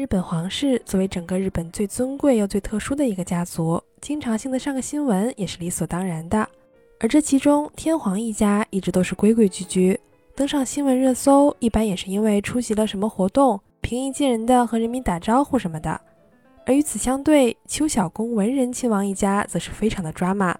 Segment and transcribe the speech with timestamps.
[0.00, 6.48] 日本皇室作为整个日本最尊贵又最特殊的一个家族，经常性的上个新闻也是理所当然的。
[6.98, 10.00] 而这其中，天皇一家一直都是规规矩矩，
[10.34, 16.00] 登上新闻热搜，一般也是因为出席了什么活动，平易近人的和人民打招呼什么的。
[16.64, 20.56] 而与此相对，邱小宫文仁亲王一家则是非常的抓马。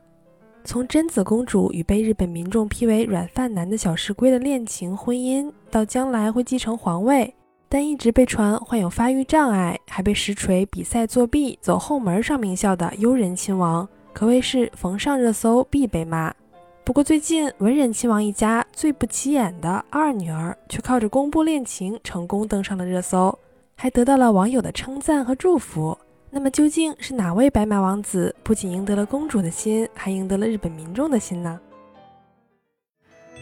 [0.65, 7.35] 从贞子公主与被日本民众批为软饭男的小石龟的恋情婚姻，到将来会继承皇位。
[7.73, 16.35] 但一直被传患有发育障碍，还被实锤比赛作弊、走后门上名校的悠仁亲王，可谓是逢上热搜必被骂。
[16.83, 23.39] 不过最近文仁亲王一家最不起眼的二女儿，却靠着公布恋情成功登上了热搜，
[23.77, 25.97] 还得到了网友的称赞和祝福。
[26.29, 31.61] 那么究竟是哪位白马王子不仅赢得了公主的心，还赢得了日本民众的心呢？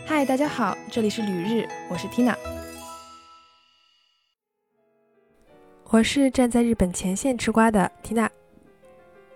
[0.05, 2.58] 嗨，大家好，这里是旅日，我是 Tina。
[5.91, 8.31] 我是站在日本前线吃瓜的缇娜。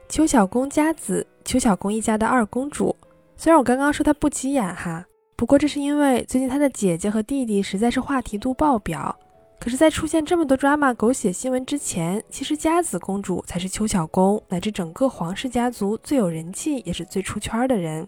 [0.07, 2.95] 邱小宫家子，邱小宫一家的二公主。
[3.39, 5.03] 虽然我刚刚说她不起眼哈，
[5.35, 9.19] 不过这是因为最近她的姐姐和弟弟实在是话题度爆表。
[9.59, 18.07] 可是，在出现这么多 drama 狗血新闻之前，其实家子公主才是邱小宫乃至整个皇室家族最有人气也是最出圈的人。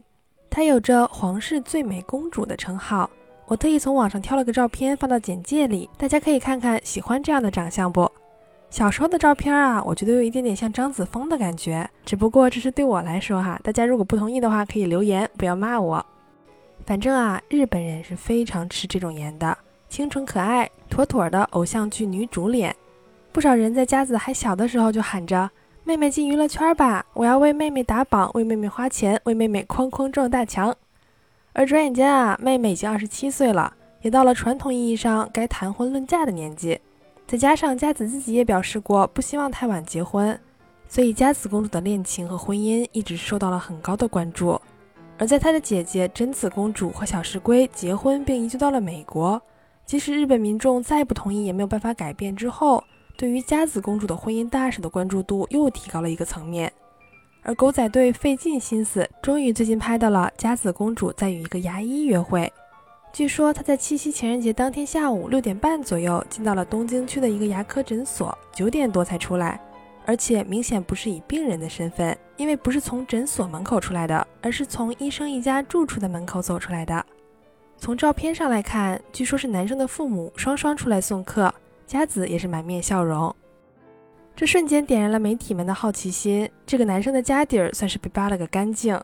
[0.51, 3.09] 她有着皇室最美公主的称号。
[3.47, 8.11] 我特意从网上挑了个照片放到简介里，大家可以看看，喜欢这样的长相不？
[8.75, 16.05] 小时候的照片啊，我觉得有一点点像张子枫的感觉，只不过这是对我来说哈，大家如果不同意的话，可以留言，不要骂我。
[16.85, 19.57] 反正啊，日本人是非常吃这种颜的，
[19.89, 22.75] 清纯可爱、妥妥的偶像剧女主脸。
[23.31, 25.49] 不少人在佳子还小的时候就喊着
[25.85, 30.75] ：“妹妹进娱乐圈吧，我要为妹妹打榜，为妹妹花钱，为妹妹哐哐撞大墙。”
[31.55, 36.81] 而转眼间啊，妹妹已经二十七岁了，也到了传统意义上该谈婚论嫁的年纪。
[37.27, 40.39] 再加上佳子自己也表示过不希望太晚结婚，
[40.87, 44.61] 所以佳子公主的恋情和婚姻一直受到了很高的关注。
[45.17, 49.41] 而在她的姐姐贞子公主和小石龟结婚并移居到了美国，
[49.87, 52.35] 即使日本民众再不同意也没有办法改变。
[52.37, 52.83] 之后，
[53.17, 56.73] 对于佳子公主的婚姻大事的关注度又提高了一个层面。
[57.43, 62.53] 而狗仔队费尽心思，终于最近拍到了佳子公主在与一个牙医约会。
[63.15, 69.61] 据说他在七夕情人节当天下午六点半左右进到了东京区的一个牙科诊所，九点多才出来，
[70.05, 77.07] 而且明显不是以病人的身份，因为不是从诊所门口出来的，而是从医生一家住处的门口走出来的。
[77.79, 81.55] 从照片上来看，据说是男生的父母双双出来送客，
[81.87, 83.33] 佳子也是满面笑容。
[84.35, 89.01] 这瞬间点燃了媒体们的好奇心，这个男生的家底儿算是被扒了个干净。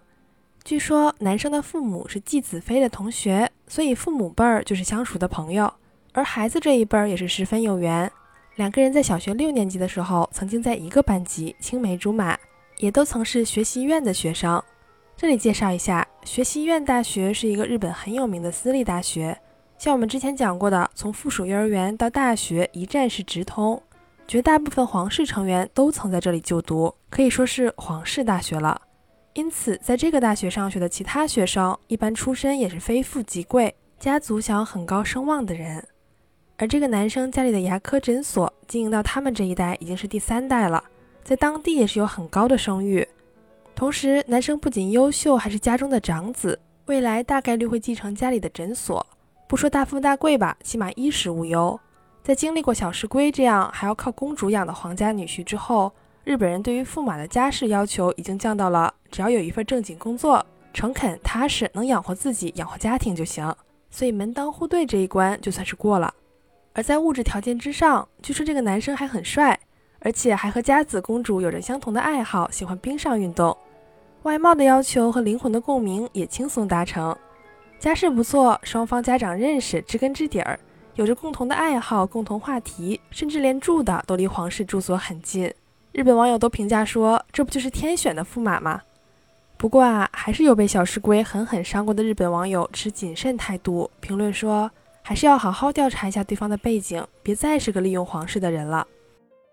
[0.70, 5.74] 据说男生的父母是季子妃的同学，所以父母辈儿就是相熟的朋友，
[6.12, 8.08] 而孩子这一辈儿也是十分有缘。
[8.54, 12.38] 两个人在小学六年级的时候曾经在一个班级，青梅竹马，
[12.78, 14.62] 也都曾是学习院的学生。
[15.16, 19.36] 这里介绍一下，学习院大学是一个日本很有名的私立大学，
[19.76, 23.82] 像我们之前讲过的，从附属幼儿园到大学一站式直通，
[24.28, 28.80] 绝大部分皇室成员都曾在这里就读，可以说是皇室大学了。
[29.34, 35.86] 因此，在这个大学上学的其他学生，一般出身也是非富即贵，家族想要很高声望的人。
[36.56, 40.82] 而这个男生家里的牙科诊所经营到他们这一代已经是第三代了，
[41.22, 43.06] 在当地也是有很高的声誉。
[43.74, 49.06] 同时，男生不仅优秀，还是家中的长子，未来大概率会继承家里的诊所。
[49.46, 51.78] 不说大富大贵吧，起码衣食无忧。
[52.22, 55.92] 在经历过小石龟这样还要靠公主养的皇家女婿之后，
[56.24, 58.92] 日本人对于驸马的家世要求已经降到了。
[59.10, 63.54] 只要有一份正经工作，诚恳踏实，能养活自己、养活家庭就行。
[63.90, 66.14] 所以门当户对这一关就算是过了。
[66.72, 69.58] 而在物质条件之上，据说这个男生还很帅，
[69.98, 73.56] 而且还和佳子公主有着相同的爱好，喜欢冰上运动。
[74.22, 77.16] 外貌的要求和灵魂的共鸣也轻松达成。
[77.78, 80.60] 家世不错，双方家长认识，知根知底儿，
[80.94, 85.52] 有着共同的爱好、共同话题，甚至连住的都离皇室住所很近。
[85.92, 88.80] 日本网友都评价说：“这不就是天选的驸马吗？”
[89.58, 94.70] 不过啊，还是有被小石龟狠狠伤过的日本网友持谨慎态度，评论说
[95.02, 98.86] 还是要好好调查一下对方的背景，别再是个利用皇室的人了。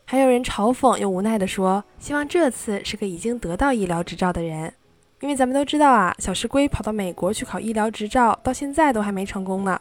[0.06, 4.72] 还有人嘲讽又无奈地说，希望这次是个已经得到医疗执照的人，
[5.20, 9.78] 因为咱们都知道啊，小石龟跑到美国去考医疗执照，到现在都还没成功呢。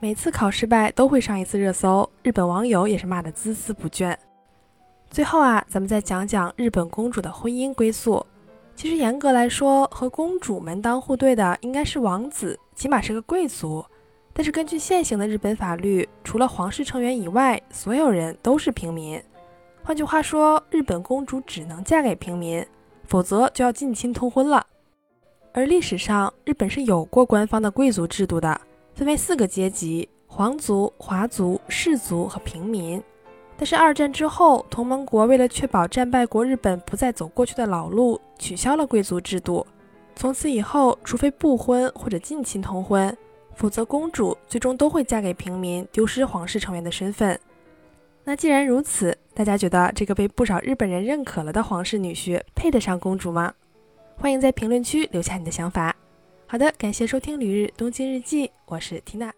[0.00, 4.16] 每次考失败都会上一次热搜，日本网友也是骂得孜孜不倦。
[5.10, 8.24] 最后啊，咱们再讲讲日本公主的婚姻归宿。
[8.76, 13.84] 其实严格来说，和公主门当户对的应该是王子，起码是个贵族。
[14.32, 19.20] 但是根据现行的日本法律，除了皇室成员以外，所有人都是平民。
[19.82, 22.64] 换句话说，日本公主只能嫁给平民，
[23.04, 24.64] 否则就要近亲通婚了。
[25.52, 28.60] 而历史上，日本是有过官方的贵族制度的，
[28.94, 33.02] 分为四个阶级：皇族、华族、士族和平民。
[33.60, 39.66] 但是二战之后，同盟国为了确保战败国日本不再走过去的老路，取消了贵族制度。
[40.16, 43.14] 从此以后，除非不婚或者近亲通婚，
[43.54, 47.38] 否则公主最终都会嫁给平民，丢失皇室成员的身份。
[48.24, 53.52] 那既然如此，大家觉得这个被不少日本人认可了的皇室女婿配得上公主吗？
[54.16, 55.94] 欢迎在评论区留下你的想法。
[56.46, 59.30] 好的，感谢收听《旅日东京日记》，我是缇娜。